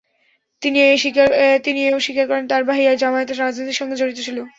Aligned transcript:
তিনি 0.61 0.77
এ-ও 1.81 1.99
স্বীকার 1.99 2.25
করেন, 2.29 2.45
তাঁর 2.47 2.63
ভাই 2.69 2.81
জামায়াতের 3.01 3.37
রাজনীতির 3.39 3.79
সঙ্গে 3.79 3.95
জড়িত 3.95 4.19
ছিল। 4.21 4.37